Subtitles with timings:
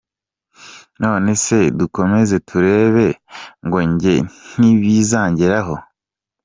[1.01, 3.15] None se dukomeze turebere:
[3.65, 4.15] “ngo njye
[4.57, 5.75] ntibizangera ho”.